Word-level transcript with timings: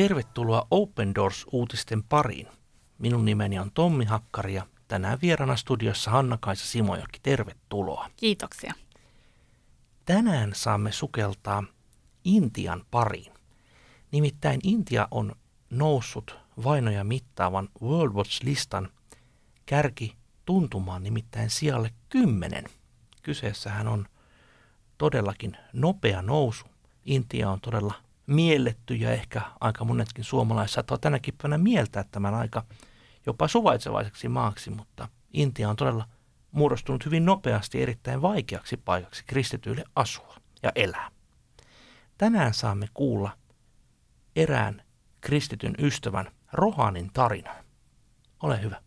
Tervetuloa 0.00 0.66
Open 0.70 1.14
Doors-uutisten 1.14 2.02
pariin. 2.02 2.48
Minun 2.98 3.24
nimeni 3.24 3.58
on 3.58 3.70
Tommi 3.74 4.04
Hakkari 4.04 4.54
ja 4.54 4.66
tänään 4.88 5.18
vierana 5.22 5.56
studiossa 5.56 6.10
Hanna-Kaisa 6.10 6.66
Simojoki. 6.66 7.20
Tervetuloa. 7.22 8.10
Kiitoksia. 8.16 8.74
Tänään 10.04 10.52
saamme 10.54 10.92
sukeltaa 10.92 11.64
Intian 12.24 12.84
pariin. 12.90 13.32
Nimittäin 14.12 14.60
Intia 14.62 15.08
on 15.10 15.34
noussut 15.70 16.36
vainoja 16.64 17.04
mittaavan 17.04 17.68
World 17.82 18.14
Watch-listan 18.14 18.88
kärki 19.66 20.16
tuntumaan 20.44 21.02
nimittäin 21.02 21.50
sijalle 21.50 21.90
10. 22.08 22.64
Kyseessähän 23.22 23.88
on 23.88 24.06
todellakin 24.98 25.56
nopea 25.72 26.22
nousu. 26.22 26.66
Intia 27.04 27.50
on 27.50 27.60
todella 27.60 27.94
mielletty 28.30 28.94
ja 28.94 29.12
ehkä 29.12 29.42
aika 29.60 29.84
monetkin 29.84 30.24
suomalaiset 30.24 30.74
saattavat 30.74 31.00
tänäkin 31.00 31.34
päivänä 31.42 31.58
mieltää 31.58 32.04
tämän 32.10 32.34
aika 32.34 32.64
jopa 33.26 33.48
suvaitsevaiseksi 33.48 34.28
maaksi, 34.28 34.70
mutta 34.70 35.08
Intia 35.32 35.68
on 35.68 35.76
todella 35.76 36.08
muodostunut 36.50 37.04
hyvin 37.04 37.24
nopeasti 37.24 37.82
erittäin 37.82 38.22
vaikeaksi 38.22 38.76
paikaksi 38.76 39.24
kristityille 39.26 39.84
asua 39.96 40.36
ja 40.62 40.72
elää. 40.74 41.10
Tänään 42.18 42.54
saamme 42.54 42.86
kuulla 42.94 43.30
erään 44.36 44.82
kristityn 45.20 45.74
ystävän 45.78 46.30
Rohanin 46.52 47.10
tarinan. 47.12 47.64
Ole 48.42 48.62
hyvä. 48.62 48.82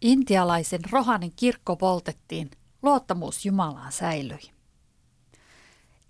Intialaisen 0.00 0.80
Rohanin 0.90 1.32
kirkko 1.36 1.76
poltettiin, 1.76 2.50
luottamus 2.82 3.46
Jumalaan 3.46 3.92
säilyi. 3.92 4.53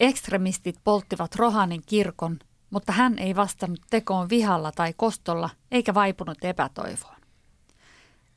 Ekstremistit 0.04 0.76
polttivat 0.84 1.34
Rohanin 1.34 1.82
kirkon, 1.86 2.38
mutta 2.70 2.92
hän 2.92 3.18
ei 3.18 3.36
vastannut 3.36 3.80
tekoon 3.90 4.28
vihalla 4.28 4.72
tai 4.72 4.94
kostolla 4.96 5.50
eikä 5.70 5.94
vaipunut 5.94 6.44
epätoivoon. 6.44 7.20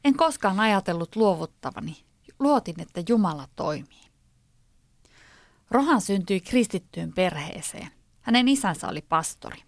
En 0.03 0.17
koskaan 0.17 0.59
ajatellut 0.59 1.15
luovuttavani. 1.15 1.97
Luotin, 2.39 2.81
että 2.81 3.01
Jumala 3.09 3.47
toimii. 3.55 4.07
Rohan 5.71 6.01
syntyi 6.01 6.41
kristittyyn 6.41 7.13
perheeseen. 7.13 7.91
Hänen 8.21 8.47
isänsä 8.47 8.87
oli 8.87 9.01
pastori. 9.01 9.63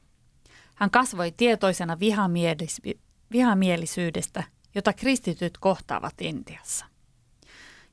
Hän 0.76 0.92
kasvoi 0.92 1.32
tietoisena 1.32 1.96
vihamielis- 1.96 3.00
vihamielisyydestä, 3.32 4.44
jota 4.76 4.94
kristityt 4.94 5.58
kohtaavat 5.58 6.22
Intiassa. 6.22 6.86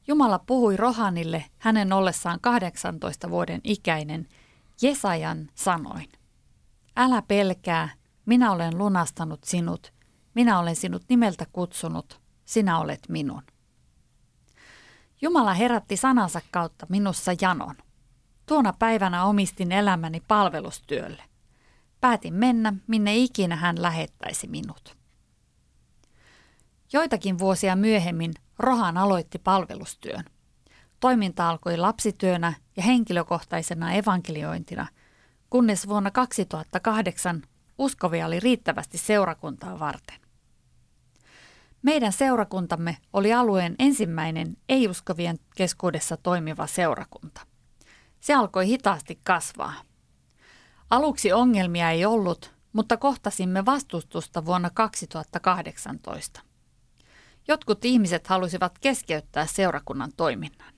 Jumala 0.08 0.38
puhui 0.38 0.76
Rohanille 0.76 1.44
hänen 1.58 1.92
ollessaan 1.92 2.40
18 2.40 3.30
vuoden 3.30 3.60
ikäinen 3.64 4.28
Jesajan 4.82 5.50
sanoin. 5.54 6.08
Älä 6.96 7.22
pelkää, 7.22 7.88
minä 8.26 8.52
olen 8.52 8.78
lunastanut 8.78 9.44
sinut, 9.44 9.92
minä 10.34 10.58
olen 10.58 10.76
sinut 10.76 11.02
nimeltä 11.08 11.46
kutsunut, 11.52 12.20
sinä 12.44 12.78
olet 12.78 13.08
minun. 13.08 13.42
Jumala 15.20 15.54
herätti 15.54 15.96
sanansa 15.96 16.40
kautta 16.50 16.86
minussa 16.88 17.32
janon. 17.40 17.74
Tuona 18.46 18.72
päivänä 18.78 19.24
omistin 19.24 19.72
elämäni 19.72 20.22
palvelustyölle. 20.28 21.22
Päätin 22.00 22.34
mennä, 22.34 22.72
minne 22.86 23.16
ikinä 23.16 23.56
hän 23.56 23.82
lähettäisi 23.82 24.46
minut. 24.46 24.96
Joitakin 26.92 27.38
vuosia 27.38 27.76
myöhemmin 27.76 28.34
Rohan 28.58 28.96
aloitti 28.96 29.38
palvelustyön. 29.38 30.24
Toiminta 31.00 31.50
alkoi 31.50 31.76
lapsityönä 31.76 32.52
ja 32.76 32.82
henkilökohtaisena 32.82 33.92
evankeliointina, 33.92 34.86
kunnes 35.50 35.88
vuonna 35.88 36.10
2008 36.10 37.42
uskovia 37.78 38.26
oli 38.26 38.40
riittävästi 38.40 38.98
seurakuntaa 38.98 39.78
varten. 39.78 40.20
Meidän 41.82 42.12
seurakuntamme 42.12 42.96
oli 43.12 43.32
alueen 43.32 43.74
ensimmäinen 43.78 44.56
ei-uskovien 44.68 45.38
keskuudessa 45.56 46.16
toimiva 46.16 46.66
seurakunta. 46.66 47.40
Se 48.20 48.34
alkoi 48.34 48.66
hitaasti 48.66 49.20
kasvaa. 49.24 49.74
Aluksi 50.90 51.32
ongelmia 51.32 51.90
ei 51.90 52.04
ollut, 52.04 52.54
mutta 52.72 52.96
kohtasimme 52.96 53.64
vastustusta 53.64 54.44
vuonna 54.44 54.70
2018. 54.70 56.45
Jotkut 57.48 57.84
ihmiset 57.84 58.26
halusivat 58.26 58.78
keskeyttää 58.78 59.46
seurakunnan 59.46 60.12
toiminnan. 60.16 60.74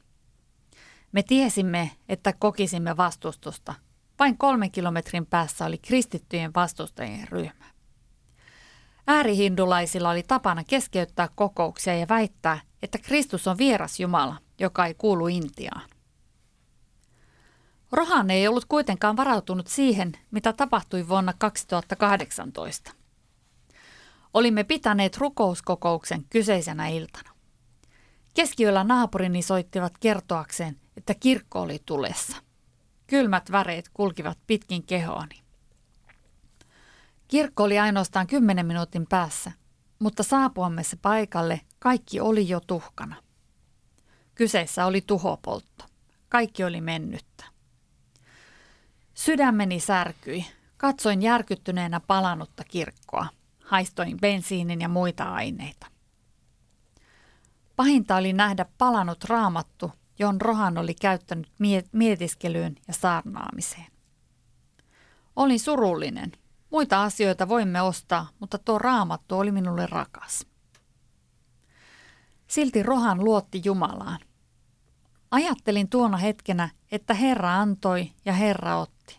Me 1.12 1.23
tiesimme, 1.23 1.91
että 2.09 2.33
kokisimme 2.33 2.97
vastustusta. 2.97 3.75
Vain 4.19 4.39
kolmen 4.39 4.71
kilometrin 4.71 5.27
päässä 5.27 5.65
oli 5.65 5.78
kristittyjen 5.78 6.55
vastustajien 6.55 7.28
ryhmä. 7.28 7.65
Äärihindulaisilla 9.07 10.11
oli 10.11 10.23
tapana 10.23 10.65
keskeyttää 10.65 11.28
kokouksia 11.34 11.97
ja 11.97 12.09
väittää, 12.09 12.61
että 12.83 12.99
Kristus 12.99 13.49
on 13.49 13.59
vieras 13.59 14.01
Jumala, 14.01 14.37
joka 14.59 14.87
ei 14.87 14.95
kuulu 14.95 15.27
Intiaan. 15.27 15.91
Rohan 17.93 18.31
ei 18.31 18.49
ollut 18.49 18.65
kuitenkaan 18.65 19.17
varautunut 19.17 19.67
siihen, 19.67 20.12
mitä 20.31 20.53
tapahtui 20.53 21.09
vuonna 21.09 21.33
2018. 21.39 22.93
Olimme 24.38 24.65
pitäneet 24.65 25.16
rukouskokouksen 25.16 26.25
kyseisenä 26.31 26.88
iltana. 26.88 27.31
Keskiyöllä 28.34 28.84
naapurini 28.84 29.43
soittivat 29.43 29.99
kertoakseen, 29.99 30.81
että 30.97 31.15
kirkko 31.15 31.60
oli 31.60 31.82
tulessa. 31.87 32.37
Kylmät 33.06 33.53
väreet 33.53 33.91
kulkivat 33.94 34.38
pitkin 34.47 34.82
kehoani. 34.82 35.43
Kirkko 37.28 37.62
oli 37.62 37.78
ainoastaan 37.78 38.27
kymmenen 38.27 38.66
minuutin 38.66 39.06
päässä, 39.06 39.53
mutta 39.98 40.22
saapuamme 40.22 40.82
se 40.82 40.97
paikalle 40.97 41.60
kaikki 41.78 42.21
oli 42.21 42.48
jo 42.48 42.60
tuhkana. 42.60 43.16
Kyseessä 44.34 44.87
oli 44.87 45.00
tuhopoltto. 45.00 45.84
Kaikki 46.28 46.65
oli 46.65 46.81
mennyttä. 46.81 47.44
Sydämeni 49.15 49.81
särkyi. 49.81 50.47
Katsoin 50.77 51.22
järkyttyneenä 51.22 52.00
palanutta 52.00 52.65
kirkkoa. 52.65 53.38
Haistoin 53.69 54.21
bensiinin 54.21 54.81
ja 54.81 54.89
muita 54.89 55.25
aineita. 55.25 55.87
Pahinta 57.77 58.17
oli 58.17 58.33
nähdä 58.33 58.67
palanut 58.79 59.25
raamattu, 59.25 59.93
johon 60.19 60.41
Rohan 60.41 60.79
oli 60.79 60.95
käyttänyt 60.95 61.53
mietiskelyyn 61.93 62.77
ja 62.89 62.95
saarnaamiseen. 62.95 63.87
Olin 65.37 65.61
surullinen. 65.61 66.33
Muita 66.71 67.03
asioita 67.03 67.49
voimme 67.49 67.83
ostaa, 67.83 68.28
mutta 68.41 68.59
tuo 68.59 68.78
raamattu 68.78 69.39
oli 69.39 69.53
minulle 69.53 69.87
rakas. 69.87 70.47
Silti 72.47 72.83
Rohan 72.83 73.25
luotti 73.25 73.62
Jumalaan. 73.65 74.21
Ajattelin 75.31 75.89
tuona 75.89 76.17
hetkenä, 76.17 76.69
että 76.93 77.15
Herra 77.15 77.61
antoi 77.61 78.12
ja 78.25 78.33
Herra 78.33 78.78
otti. 78.78 79.19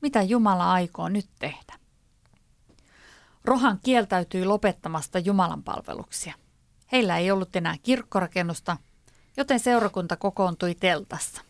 Mitä 0.00 0.22
Jumala 0.22 0.72
aikoo 0.72 1.08
nyt 1.08 1.28
tehdä? 1.38 1.85
Rohan 3.46 3.78
kieltäytyi 3.84 4.44
lopettamasta 4.44 5.18
Jumalan 5.18 5.62
palveluksia. 5.62 6.34
Heillä 6.92 7.18
ei 7.18 7.30
ollut 7.30 7.56
enää 7.56 7.76
kirkkorakennusta, 7.82 8.76
joten 9.36 9.60
seurakunta 9.60 10.16
kokoontui 10.16 10.74
teltassa. 10.74 11.42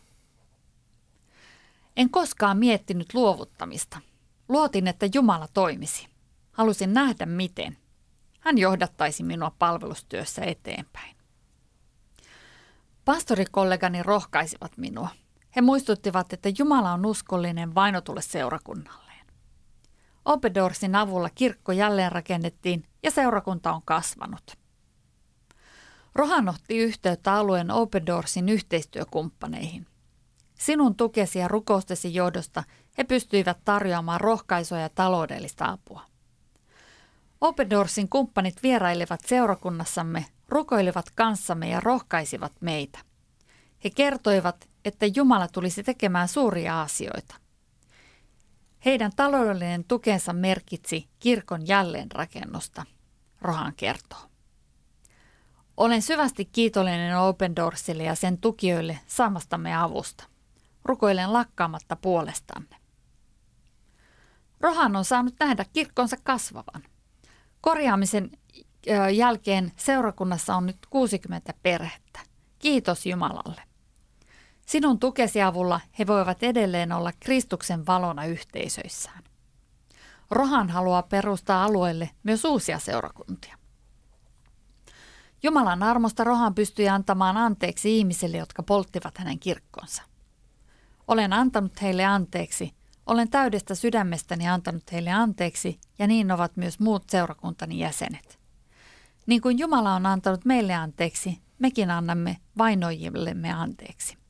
En 1.95 2.09
koskaan 2.09 2.57
miettinyt 2.57 3.13
luovuttamista. 3.13 4.01
Luotin, 4.49 4.87
että 4.87 5.05
Jumala 5.13 5.47
toimisi. 5.53 6.07
Halusin 6.51 6.93
nähdä 6.93 7.25
miten. 7.25 7.77
Hän 8.39 8.57
johdattaisi 8.57 9.23
minua 9.23 9.51
palvelustyössä 9.59 10.41
eteenpäin. 10.41 11.15
Pastorikollegani 13.05 14.03
rohkaisivat 14.03 14.77
minua. 14.77 15.09
He 15.55 15.61
muistuttivat, 15.61 16.33
että 16.33 16.49
Jumala 16.59 16.93
on 16.93 17.05
uskollinen 17.05 17.75
vainotulle 17.75 18.21
seurakunnalle. 18.21 19.06
Opedorsin 20.27 20.95
avulla 20.95 21.29
kirkko 21.35 21.71
jälleen 21.71 22.11
rakennettiin 22.11 22.83
ja 23.03 23.11
seurakunta 23.11 23.73
on 23.73 23.81
kasvanut. 23.85 24.57
Rohan 26.15 26.49
otti 26.49 26.77
yhteyttä 26.77 27.33
alueen 27.33 27.71
Opedorsin 27.71 28.49
yhteistyökumppaneihin. 28.49 29.87
Sinun 30.53 30.95
tukesi 30.95 31.39
ja 31.39 31.47
rukoustesi 31.47 32.13
johdosta 32.13 32.63
he 32.97 33.03
pystyivät 33.03 33.57
tarjoamaan 33.65 34.21
rohkaisua 34.21 34.79
ja 34.79 34.89
taloudellista 34.89 35.65
apua. 35.65 36.01
Opedorsin 37.41 38.09
kumppanit 38.09 38.63
vierailivat 38.63 39.19
seurakunnassamme, 39.25 40.25
rukoilivat 40.49 41.05
kanssamme 41.15 41.69
ja 41.69 41.79
rohkaisivat 41.79 42.53
meitä. 42.59 42.99
He 43.83 43.89
kertoivat, 43.89 44.69
että 44.85 45.05
Jumala 45.15 45.47
tulisi 45.47 45.83
tekemään 45.83 46.27
suuria 46.27 46.81
asioita– 46.81 47.35
heidän 48.87 49.11
taloudellinen 49.15 49.83
tukensa 49.83 50.33
merkitsi 50.33 51.07
kirkon 51.19 51.67
jälleenrakennusta, 51.67 52.85
Rohan 53.41 53.73
kertoo. 53.77 54.19
Olen 55.77 56.01
syvästi 56.01 56.45
kiitollinen 56.45 57.19
Open 57.19 57.55
Doorsille 57.55 58.03
ja 58.03 58.15
sen 58.15 58.37
tukijoille 58.37 58.99
saamastamme 59.07 59.77
avusta. 59.77 60.23
Rukoilen 60.85 61.33
lakkaamatta 61.33 61.95
puolestanne. 61.95 62.75
Rohan 64.61 64.95
on 64.95 65.05
saanut 65.05 65.35
nähdä 65.39 65.65
kirkkonsa 65.73 66.17
kasvavan. 66.23 66.83
Korjaamisen 67.61 68.31
jälkeen 69.13 69.71
seurakunnassa 69.75 70.55
on 70.55 70.65
nyt 70.65 70.77
60 70.89 71.53
perhettä. 71.63 72.19
Kiitos 72.59 73.05
Jumalalle. 73.05 73.61
Sinun 74.67 74.99
tukesi 74.99 75.41
avulla 75.41 75.79
he 75.99 76.07
voivat 76.07 76.43
edelleen 76.43 76.91
olla 76.91 77.11
Kristuksen 77.19 77.85
valona 77.85 78.25
yhteisöissään. 78.25 79.23
Rohan 80.31 80.69
haluaa 80.69 81.03
perustaa 81.03 81.63
alueelle 81.63 82.09
myös 82.23 82.45
uusia 82.45 82.79
seurakuntia. 82.79 83.57
Jumalan 85.43 85.83
armosta 85.83 86.23
Rohan 86.23 86.55
pystyi 86.55 86.89
antamaan 86.89 87.37
anteeksi 87.37 87.97
ihmisille, 87.97 88.37
jotka 88.37 88.63
polttivat 88.63 89.17
hänen 89.17 89.39
kirkkonsa. 89.39 90.03
Olen 91.07 91.33
antanut 91.33 91.81
heille 91.81 92.05
anteeksi, 92.05 92.73
olen 93.05 93.29
täydestä 93.29 93.75
sydämestäni 93.75 94.47
antanut 94.47 94.91
heille 94.91 95.11
anteeksi, 95.11 95.79
ja 95.99 96.07
niin 96.07 96.31
ovat 96.31 96.57
myös 96.57 96.79
muut 96.79 97.09
seurakuntani 97.09 97.79
jäsenet. 97.79 98.39
Niin 99.25 99.41
kuin 99.41 99.59
Jumala 99.59 99.95
on 99.95 100.05
antanut 100.05 100.45
meille 100.45 100.73
anteeksi, 100.73 101.41
mekin 101.59 101.91
annamme 101.91 102.37
vainoijillemme 102.57 103.51
anteeksi. 103.53 104.26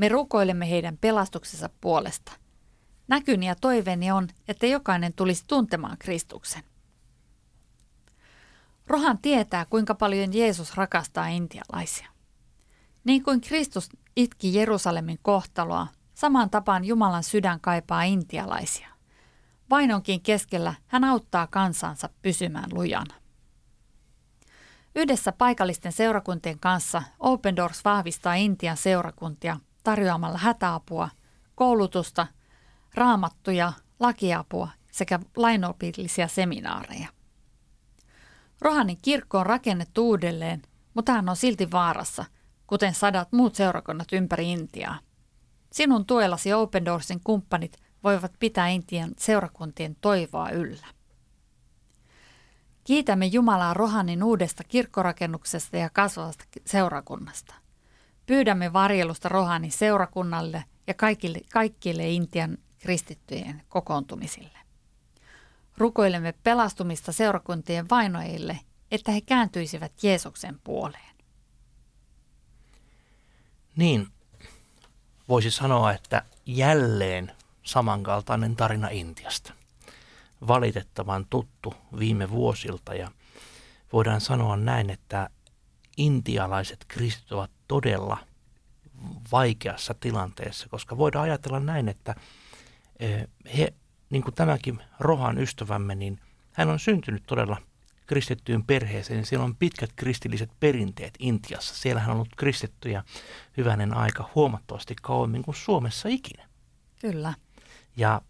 Me 0.00 0.08
rukoilemme 0.08 0.70
heidän 0.70 0.98
pelastuksensa 0.98 1.70
puolesta. 1.80 2.32
Näkyni 3.08 3.46
ja 3.46 3.54
toiveeni 3.54 4.10
on, 4.10 4.28
että 4.48 4.66
jokainen 4.66 5.12
tulisi 5.12 5.44
tuntemaan 5.46 5.98
Kristuksen. 5.98 6.62
Rohan 8.86 9.18
tietää, 9.18 9.64
kuinka 9.64 9.94
paljon 9.94 10.34
Jeesus 10.34 10.76
rakastaa 10.76 11.26
intialaisia. 11.26 12.08
Niin 13.04 13.22
kuin 13.22 13.40
Kristus 13.40 13.88
itki 14.16 14.54
Jerusalemin 14.54 15.18
kohtaloa, 15.22 15.86
samaan 16.14 16.50
tapaan 16.50 16.84
Jumalan 16.84 17.24
sydän 17.24 17.60
kaipaa 17.60 18.02
intialaisia. 18.02 18.88
Vainonkin 19.70 20.20
keskellä 20.20 20.74
hän 20.86 21.04
auttaa 21.04 21.46
kansansa 21.46 22.08
pysymään 22.22 22.70
lujana. 22.72 23.14
Yhdessä 24.94 25.32
paikallisten 25.32 25.92
seurakuntien 25.92 26.58
kanssa 26.58 27.02
Open 27.18 27.56
Doors 27.56 27.84
vahvistaa 27.84 28.34
Intian 28.34 28.76
seurakuntia 28.76 29.60
tarjoamalla 29.84 30.38
hätäapua, 30.38 31.08
koulutusta, 31.54 32.26
raamattuja, 32.94 33.72
lakiapua 34.00 34.68
sekä 34.92 35.20
lainopillisia 35.36 36.28
seminaareja. 36.28 37.08
Rohanin 38.60 38.98
kirkko 39.02 39.38
on 39.38 39.46
rakennettu 39.46 40.08
uudelleen, 40.08 40.62
mutta 40.94 41.12
hän 41.12 41.28
on 41.28 41.36
silti 41.36 41.70
vaarassa, 41.70 42.24
kuten 42.66 42.94
sadat 42.94 43.32
muut 43.32 43.54
seurakunnat 43.54 44.12
ympäri 44.12 44.52
Intiaa. 44.52 44.98
Sinun 45.72 46.06
tuellasi 46.06 46.52
Open 46.52 46.84
Doorsin 46.84 47.20
kumppanit 47.24 47.76
voivat 48.04 48.32
pitää 48.38 48.68
Intian 48.68 49.10
seurakuntien 49.18 49.96
toivoa 50.00 50.50
yllä. 50.50 50.86
Kiitämme 52.84 53.26
Jumalaa 53.26 53.74
Rohanin 53.74 54.22
uudesta 54.22 54.64
kirkkorakennuksesta 54.64 55.76
ja 55.76 55.90
kasvavasta 55.90 56.44
seurakunnasta. 56.66 57.54
Pyydämme 58.30 58.72
varjelusta 58.72 59.28
Rohanin 59.28 59.72
seurakunnalle 59.72 60.64
ja 60.86 60.94
kaikille, 60.94 61.40
kaikille 61.52 62.08
Intian 62.08 62.58
kristittyjen 62.78 63.62
kokoontumisille. 63.68 64.58
Rukoilemme 65.78 66.34
pelastumista 66.42 67.12
seurakuntien 67.12 67.90
vainoajille, 67.90 68.60
että 68.90 69.12
he 69.12 69.20
kääntyisivät 69.20 69.92
Jeesuksen 70.02 70.60
puoleen. 70.64 71.16
Niin, 73.76 74.08
voisi 75.28 75.50
sanoa, 75.50 75.92
että 75.92 76.22
jälleen 76.46 77.32
samankaltainen 77.62 78.56
tarina 78.56 78.88
Intiasta. 78.88 79.52
Valitettavan 80.48 81.26
tuttu 81.30 81.74
viime 81.98 82.30
vuosilta 82.30 82.94
ja 82.94 83.10
voidaan 83.92 84.20
sanoa 84.20 84.56
näin, 84.56 84.90
että 84.90 85.30
intialaiset 85.96 86.84
kristit 86.88 87.32
ovat 87.32 87.59
todella 87.70 88.18
vaikeassa 89.32 89.94
tilanteessa, 89.94 90.68
koska 90.68 90.98
voidaan 90.98 91.24
ajatella 91.24 91.60
näin, 91.60 91.88
että 91.88 92.14
eh, 92.98 93.28
he 93.58 93.74
niin 94.10 94.22
kuin 94.22 94.34
tämäkin 94.34 94.78
Rohan 95.00 95.38
ystävämme, 95.38 95.94
niin 95.94 96.20
hän 96.52 96.68
on 96.68 96.78
syntynyt 96.78 97.22
todella 97.26 97.56
kristittyyn 98.06 98.64
perheeseen. 98.64 99.16
Niin 99.16 99.26
siellä 99.26 99.44
on 99.44 99.56
pitkät 99.56 99.90
kristilliset 99.96 100.50
perinteet 100.60 101.14
Intiassa. 101.18 101.74
Siellä 101.74 102.02
on 102.04 102.10
ollut 102.10 102.36
kristittyjä 102.36 103.04
hyvänen 103.56 103.94
aika 103.94 104.30
huomattavasti 104.34 104.96
kauemmin 105.02 105.42
kuin 105.42 105.54
Suomessa 105.54 106.08
ikinä. 106.08 106.48
Kyllä. 107.00 107.34
Ja 107.96 108.22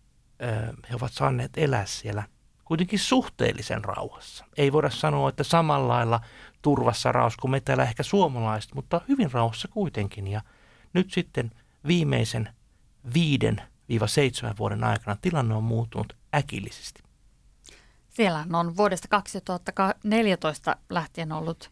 ö, 0.43 0.73
he 0.91 0.95
ovat 0.95 1.13
saaneet 1.13 1.51
elää 1.57 1.87
siellä 1.87 2.23
kuitenkin 2.71 2.99
suhteellisen 2.99 3.85
rauhassa. 3.85 4.45
Ei 4.57 4.73
voida 4.73 4.91
sanoa, 4.91 5.29
että 5.29 5.45
samalla 5.45 5.89
lailla 5.89 6.21
turvassa 6.63 7.13
rauhassa 7.13 7.39
kuin 7.41 7.51
me 7.51 7.61
täällä 7.61 7.83
ehkä 7.83 8.03
suomalaiset, 8.03 8.75
mutta 8.75 9.01
hyvin 9.09 9.33
rauhassa 9.33 9.69
kuitenkin. 9.69 10.27
Ja 10.27 10.43
nyt 10.93 11.11
sitten 11.11 11.51
viimeisen 11.87 12.49
viiden 13.15 13.63
7 14.07 14.55
vuoden 14.59 14.85
aikana 14.85 15.17
tilanne 15.23 15.55
on 15.55 15.63
muuttunut 15.63 16.17
äkillisesti. 16.35 17.03
Siellä 18.09 18.47
on 18.53 18.77
vuodesta 18.77 19.09
2014 19.09 20.77
lähtien 20.91 21.33
ollut 21.33 21.71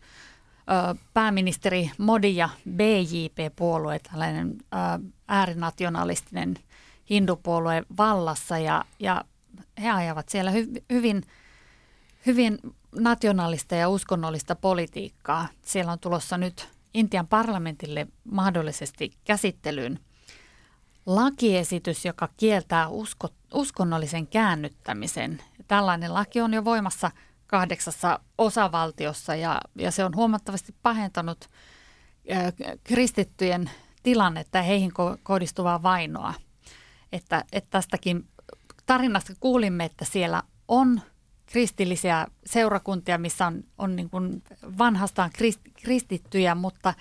pääministeri 1.14 1.90
Modi 1.98 2.36
ja 2.36 2.48
BJP-puolue, 2.70 3.98
tällainen 3.98 4.58
äärinationalistinen 5.28 6.54
hindupuolue 7.10 7.82
vallassa 7.96 8.58
ja, 8.58 8.84
ja 8.98 9.24
he 9.82 9.90
ajavat 9.90 10.28
siellä 10.28 10.50
hy, 10.50 10.66
hyvin, 10.92 11.22
hyvin 12.26 12.58
nationalista 12.98 13.74
ja 13.74 13.88
uskonnollista 13.88 14.54
politiikkaa. 14.54 15.48
Siellä 15.62 15.92
on 15.92 15.98
tulossa 15.98 16.38
nyt 16.38 16.68
Intian 16.94 17.26
parlamentille 17.26 18.06
mahdollisesti 18.24 19.12
käsittelyyn 19.24 20.00
lakiesitys, 21.06 22.04
joka 22.04 22.28
kieltää 22.36 22.88
usko, 22.88 23.28
uskonnollisen 23.54 24.26
käännyttämisen. 24.26 25.42
Tällainen 25.68 26.14
laki 26.14 26.40
on 26.40 26.54
jo 26.54 26.64
voimassa 26.64 27.10
kahdeksassa 27.46 28.20
osavaltiossa 28.38 29.34
ja, 29.34 29.60
ja 29.74 29.90
se 29.90 30.04
on 30.04 30.16
huomattavasti 30.16 30.74
pahentanut 30.82 31.50
äh, 32.32 32.52
kristittyjen 32.84 33.70
tilannetta 34.02 34.58
ja 34.58 34.62
heihin 34.62 34.90
ko- 34.90 35.18
kohdistuvaa 35.22 35.82
vainoa. 35.82 36.34
Että, 37.12 37.44
että 37.52 37.70
tästäkin 37.70 38.28
tarinasta 38.88 39.32
kuulimme, 39.40 39.84
että 39.84 40.04
siellä 40.04 40.42
on 40.68 41.00
kristillisiä 41.46 42.26
seurakuntia, 42.46 43.18
missä 43.18 43.46
on, 43.46 43.64
on 43.78 43.96
niin 43.96 44.10
kuin 44.10 44.42
vanhastaan 44.78 45.30
krist, 45.34 45.60
kristittyjä, 45.82 46.54
mutta 46.54 46.94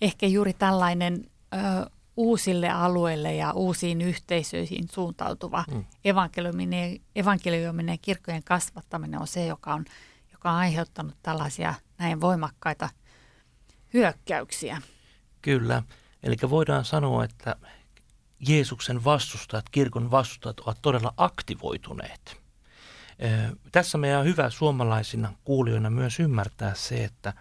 ehkä 0.00 0.26
juuri 0.26 0.52
tällainen 0.52 1.24
ö, 1.54 1.58
uusille 2.16 2.68
alueille 2.68 3.34
ja 3.34 3.52
uusiin 3.52 4.00
yhteisöihin 4.00 4.88
suuntautuva 4.92 5.64
mm. 5.74 5.84
evankeliuminen, 6.04 7.00
evankeliuminen 7.16 7.92
ja 7.92 7.98
kirkkojen 8.02 8.44
kasvattaminen 8.44 9.20
on 9.20 9.26
se, 9.26 9.46
joka 9.46 9.74
on, 9.74 9.84
joka 10.32 10.50
on 10.50 10.56
aiheuttanut 10.56 11.14
tällaisia 11.22 11.74
näin 11.98 12.20
voimakkaita 12.20 12.88
hyökkäyksiä. 13.94 14.82
Kyllä. 15.42 15.82
Eli 16.22 16.36
voidaan 16.50 16.84
sanoa, 16.84 17.24
että 17.24 17.56
Jeesuksen 18.40 19.04
vastustajat, 19.04 19.68
kirkon 19.68 20.10
vastustajat 20.10 20.60
ovat 20.60 20.78
todella 20.82 21.14
aktivoituneet. 21.16 22.40
Tässä 23.72 23.98
meidän 23.98 24.20
on 24.20 24.26
hyvä 24.26 24.50
suomalaisina 24.50 25.32
kuulijoina 25.44 25.90
myös 25.90 26.20
ymmärtää 26.20 26.74
se, 26.74 27.04
että 27.04 27.34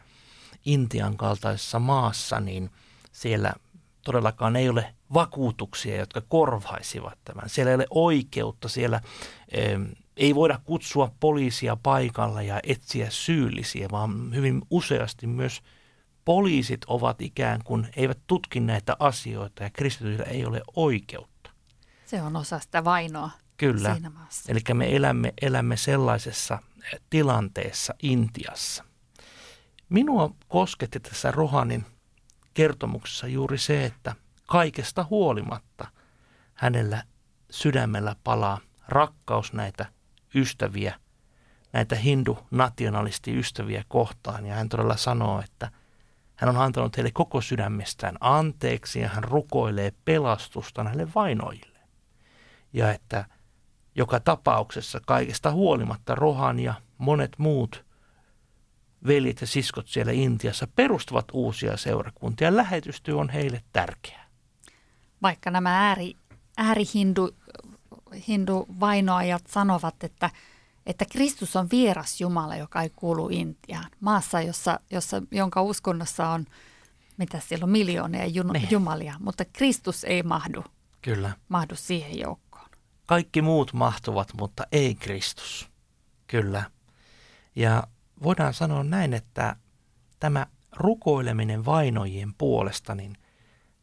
Intian 0.66 1.18
kaltaisessa 1.18 1.80
maassa, 1.80 2.40
niin 2.40 2.70
siellä 3.12 3.54
todellakaan 4.02 4.56
ei 4.56 4.70
ole 4.70 4.94
vakuutuksia, 5.14 5.98
jotka 5.98 6.22
korvaisivat 6.22 7.18
tämän. 7.26 7.50
Siellä 7.50 7.72
ei 7.72 7.76
ole 7.76 7.88
oikeutta, 7.90 8.70
siellä 8.70 9.02
ei 10.18 10.36
voida 10.36 10.60
kutsua 10.64 11.12
poliisia 11.20 11.78
paikalla 11.84 12.42
ja 12.42 12.60
etsiä 12.64 13.10
syyllisiä, 13.10 13.88
vaan 13.92 14.36
hyvin 14.36 14.62
useasti 14.70 15.28
myös 15.28 15.62
poliisit 16.28 16.86
ovat 16.88 17.22
ikään 17.22 17.64
kuin, 17.64 17.88
eivät 17.96 18.18
tutki 18.28 18.60
näitä 18.60 18.96
asioita 19.00 19.64
ja 19.64 19.70
kristityillä 19.70 20.24
ei 20.24 20.46
ole 20.46 20.62
oikeutta. 20.76 21.50
Se 22.06 22.22
on 22.22 22.36
osa 22.36 22.60
sitä 22.60 22.84
vainoa 22.84 23.30
Kyllä. 23.58 23.94
siinä 23.94 24.10
maassa. 24.10 24.52
Eli 24.52 24.60
me 24.74 24.96
elämme, 24.96 25.34
elämme 25.42 25.78
sellaisessa 25.78 26.60
tilanteessa 27.10 27.94
Intiassa. 28.04 28.84
Minua 29.90 30.32
kosketti 30.48 31.00
tässä 31.00 31.32
Rohanin 31.32 31.86
kertomuksessa 32.54 33.28
juuri 33.28 33.58
se, 33.58 33.86
että 33.86 34.16
kaikesta 34.48 35.06
huolimatta 35.10 35.88
hänellä 36.54 37.04
sydämellä 37.50 38.16
palaa 38.24 38.60
rakkaus 38.88 39.54
näitä 39.54 39.86
ystäviä, 40.36 41.00
näitä 41.74 41.96
hindu-nationalistiystäviä 41.96 43.84
kohtaan. 43.88 44.46
Ja 44.46 44.56
hän 44.56 44.70
todella 44.70 44.98
sanoo, 44.98 45.42
että 45.42 45.72
hän 46.38 46.50
on 46.50 46.58
antanut 46.58 46.98
heille 46.98 47.12
koko 47.14 47.42
sydämestään 47.42 48.18
anteeksi 48.20 49.00
ja 49.00 49.10
hän 49.10 49.24
rukoilee 49.24 49.94
pelastusta 50.06 50.84
näille 50.84 51.08
vainoille. 51.16 51.80
Ja 52.74 52.92
että 52.92 53.26
joka 53.96 54.20
tapauksessa 54.20 55.00
kaikesta 55.06 55.52
huolimatta 55.52 56.16
Rohan 56.16 56.60
ja 56.60 56.74
monet 56.98 57.32
muut 57.38 57.86
veljet 59.08 59.42
ja 59.42 59.48
siskot 59.48 59.88
siellä 59.88 60.12
Intiassa 60.12 60.68
perustavat 60.76 61.26
uusia 61.34 61.78
seurakuntia. 61.78 62.56
Lähetystyö 62.56 63.16
on 63.16 63.30
heille 63.30 63.64
tärkeää. 63.74 64.28
Vaikka 65.22 65.52
nämä 65.52 65.88
ääri, 65.88 66.16
äärihindu 66.58 67.30
hindu 68.28 68.68
vainoajat 68.80 69.48
sanovat, 69.48 70.04
että, 70.04 70.30
että 70.88 71.06
Kristus 71.06 71.56
on 71.56 71.68
vieras 71.72 72.22
Jumala, 72.22 72.56
joka 72.56 72.82
ei 72.82 72.90
kuulu 72.96 73.30
Intiaan. 73.32 73.92
Maassa, 74.00 74.42
jossa, 74.42 74.80
jossa, 74.92 75.22
jonka 75.32 75.62
uskonnossa 75.62 76.28
on, 76.30 76.46
mitä 77.18 77.40
siellä 77.40 77.64
on, 77.64 77.70
miljoonia 77.70 78.26
jun, 78.26 78.48
niin. 78.48 78.68
jumalia, 78.72 79.16
mutta 79.20 79.46
Kristus 79.46 80.04
ei 80.04 80.24
mahdu, 80.24 80.64
Kyllä. 81.02 81.32
mahdu 81.50 81.76
siihen 81.76 82.20
joukkoon. 82.20 82.70
Kaikki 83.06 83.42
muut 83.42 83.74
mahtuvat, 83.74 84.34
mutta 84.34 84.64
ei 84.72 84.96
Kristus. 84.96 85.70
Kyllä. 86.28 86.64
Ja 87.56 87.84
voidaan 88.24 88.54
sanoa 88.54 88.84
näin, 88.84 89.14
että 89.14 89.56
tämä 90.20 90.48
rukoileminen 90.76 91.66
vainojien 91.66 92.34
puolesta, 92.38 92.96
niin 92.96 93.18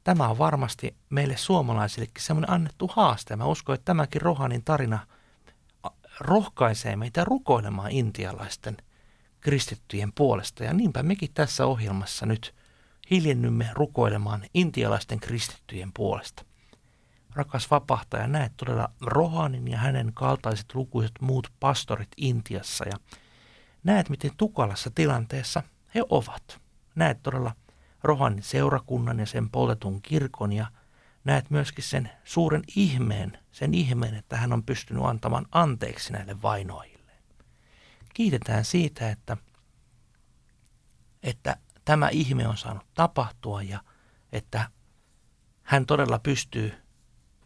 tämä 0.04 0.28
on 0.28 0.38
varmasti 0.38 0.96
meille 1.10 1.36
suomalaisillekin 1.36 2.22
semmoinen 2.22 2.50
annettu 2.50 2.90
haaste. 2.92 3.36
Mä 3.36 3.44
uskon, 3.44 3.74
että 3.74 3.84
tämäkin 3.84 4.22
Rohanin 4.22 4.64
tarina 4.64 5.06
rohkaisee 6.20 6.96
meitä 6.96 7.24
rukoilemaan 7.24 7.90
intialaisten 7.90 8.76
kristittyjen 9.40 10.12
puolesta. 10.12 10.64
Ja 10.64 10.72
niinpä 10.72 11.02
mekin 11.02 11.30
tässä 11.34 11.66
ohjelmassa 11.66 12.26
nyt 12.26 12.54
hiljennymme 13.10 13.68
rukoilemaan 13.72 14.44
intialaisten 14.54 15.20
kristittyjen 15.20 15.92
puolesta. 15.92 16.44
Rakas 17.34 17.70
vapahtaja, 17.70 18.28
näet 18.28 18.52
todella 18.56 18.88
Rohanin 19.00 19.68
ja 19.68 19.78
hänen 19.78 20.12
kaltaiset 20.14 20.74
lukuiset 20.74 21.12
muut 21.20 21.52
pastorit 21.60 22.08
Intiassa 22.16 22.84
ja 22.88 22.96
näet, 23.84 24.08
miten 24.08 24.30
tukalassa 24.36 24.90
tilanteessa 24.94 25.62
he 25.94 26.02
ovat. 26.08 26.60
Näet 26.94 27.22
todella 27.22 27.52
Rohanin 28.02 28.42
seurakunnan 28.42 29.18
ja 29.18 29.26
sen 29.26 29.50
poltetun 29.50 30.02
kirkon 30.02 30.52
ja 30.52 30.66
näet 31.24 31.50
myöskin 31.50 31.84
sen 31.84 32.10
suuren 32.24 32.62
ihmeen, 32.76 33.38
sen 33.52 33.74
ihmeen, 33.74 34.14
että 34.14 34.36
hän 34.36 34.52
on 34.52 34.62
pystynyt 34.62 35.04
antamaan 35.04 35.46
anteeksi 35.52 36.12
näille 36.12 36.42
vainoille. 36.42 37.12
Kiitetään 38.14 38.64
siitä, 38.64 39.10
että, 39.10 39.36
että 41.22 41.56
tämä 41.84 42.08
ihme 42.08 42.48
on 42.48 42.56
saanut 42.56 42.86
tapahtua 42.94 43.62
ja 43.62 43.80
että 44.32 44.70
hän 45.62 45.86
todella 45.86 46.18
pystyy 46.18 46.74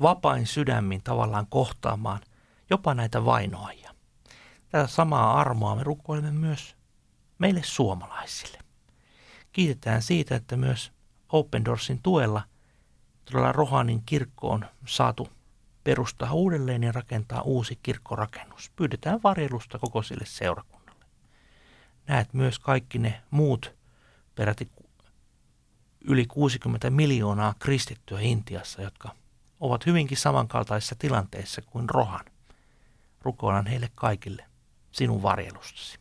vapain 0.02 0.47
sydämin 0.47 1.02
tavallaan 1.02 1.47
kohtaamaan 1.47 2.20
jopa 2.70 2.94
näitä 2.94 3.25
vainoajia. 3.25 3.94
Tätä 4.68 4.87
samaa 4.87 5.40
armoa 5.40 5.76
me 5.76 5.82
rukoilemme 5.82 6.40
myös 6.40 6.76
meille 7.38 7.62
suomalaisille. 7.64 8.58
Kiitetään 9.52 10.02
siitä, 10.02 10.37
että 10.37 10.56
myös 10.56 10.92
Open 11.28 11.64
Doorsin 11.64 12.02
tuella 12.02 12.42
todella 13.32 13.52
Rohanin 13.52 14.02
kirkko 14.06 14.50
on 14.50 14.66
saatu 14.87 15.28
perustaa 15.85 16.32
uudelleen 16.32 16.82
ja 16.82 16.92
rakentaa 16.92 17.42
uusi 17.42 17.78
kirkkorakennus. 17.82 18.70
Pyydetään 18.76 19.20
varjelusta 19.23 19.78
koko 19.78 20.02
sille 20.02 20.26
seurakunnalle. 20.26 21.04
Näet 22.06 22.35
myös 22.35 22.58
kaikki 22.58 22.99
ne 22.99 23.23
muut 23.30 23.75
peräti 24.35 24.70
yli 26.00 26.26
60 26.26 26.90
miljoonaa 26.90 27.54
kristittyä 27.58 28.20
Intiassa, 28.20 28.82
jotka 28.82 29.14
ovat 29.61 29.87
hyvinkin 29.87 30.16
samankaltaisissa 30.16 30.94
tilanteissa 30.99 31.62
kuin 31.62 31.90
Rohan. 31.90 32.25
Rukoilan 33.23 33.66
heille 33.66 33.90
kaikille 33.94 34.44
sinun 34.92 35.23
varjelustasi. 35.23 35.99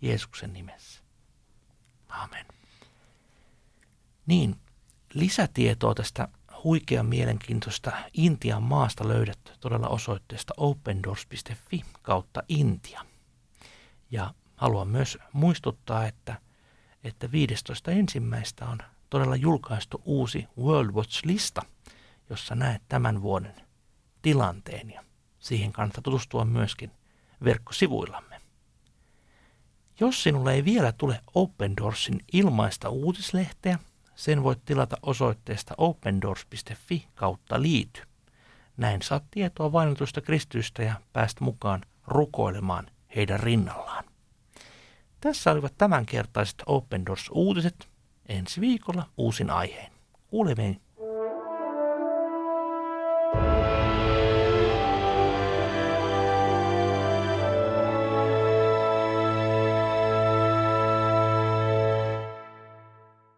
Jeesuksen 0.00 0.52
nimessä. 0.52 1.00
Amen. 2.08 2.46
Niin, 4.26 4.56
lisätietoa 5.16 5.94
tästä 5.94 6.28
huikean 6.64 7.06
mielenkiintoista 7.06 7.92
Intian 8.12 8.62
maasta 8.62 9.08
löydät 9.08 9.38
todella 9.60 9.88
osoitteesta 9.88 10.54
opendoors.fi 10.56 11.82
kautta 12.02 12.42
Intia. 12.48 13.00
Ja 14.10 14.34
haluan 14.56 14.88
myös 14.88 15.18
muistuttaa, 15.32 16.06
että, 16.06 16.40
että 17.04 17.32
15. 17.32 17.90
ensimmäistä 17.90 18.66
on 18.66 18.78
todella 19.10 19.36
julkaistu 19.36 20.02
uusi 20.04 20.46
World 20.58 20.90
Watch-lista, 20.90 21.62
jossa 22.30 22.54
näet 22.54 22.82
tämän 22.88 23.22
vuoden 23.22 23.54
tilanteen 24.22 24.90
ja 24.90 25.04
siihen 25.38 25.72
kannattaa 25.72 26.02
tutustua 26.02 26.44
myöskin 26.44 26.90
verkkosivuillamme. 27.44 28.40
Jos 30.00 30.22
sinulle 30.22 30.54
ei 30.54 30.64
vielä 30.64 30.92
tule 30.92 31.20
Open 31.34 31.76
Doorsin 31.76 32.20
ilmaista 32.32 32.88
uutislehteä, 32.88 33.78
sen 34.16 34.42
voit 34.42 34.64
tilata 34.64 34.96
osoitteesta 35.02 35.74
opendoors.fi 35.78 37.06
kautta 37.14 37.62
liity. 37.62 38.02
Näin 38.76 39.02
saat 39.02 39.24
tietoa 39.30 39.72
vainotusta 39.72 40.20
kristystä 40.20 40.82
ja 40.82 40.94
päästä 41.12 41.44
mukaan 41.44 41.82
rukoilemaan 42.06 42.86
heidän 43.16 43.40
rinnallaan. 43.40 44.04
Tässä 45.20 45.50
olivat 45.50 45.74
tämänkertaiset 45.78 46.62
Open 46.66 47.06
Doors 47.06 47.30
uutiset. 47.32 47.88
Ensi 48.28 48.60
viikolla 48.60 49.06
uusin 49.16 49.50
aiheen. 49.50 49.92
Kuulemiin 50.26 50.80